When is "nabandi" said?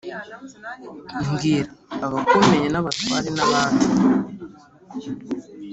3.37-3.85